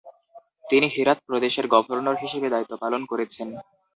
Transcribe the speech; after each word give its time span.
তিনি 0.65 0.87
হেরাত 0.95 1.19
প্রদেশের 1.27 1.65
গভর্নর 1.73 2.15
হিসেবে 2.23 2.47
দায়িত্ব 2.49 2.73
পালন 2.83 3.01
করেছেন। 3.05 3.47